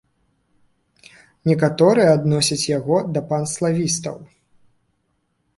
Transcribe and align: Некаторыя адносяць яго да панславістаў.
Некаторыя 1.49 2.09
адносяць 2.19 2.59
яго 2.77 2.97
да 3.19 3.23
панславістаў. 3.33 4.17